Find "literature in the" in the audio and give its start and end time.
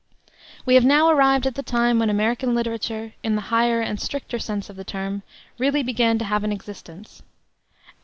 2.55-3.39